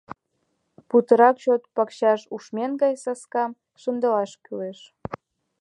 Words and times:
Путырак 0.89 1.35
чот 1.43 1.63
пакчаш 1.75 2.21
ушмен 2.35 2.71
гай 2.81 2.93
саскам 3.03 3.51
шындылаш 3.81 4.31
кӱлеш. 4.43 4.79